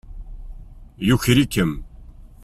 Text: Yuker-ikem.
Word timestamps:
Yuker-ikem. 1.07 1.71